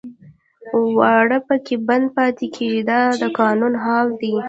[0.97, 4.33] واړه پکې بند پاتې کېږي دا د قانون حال دی.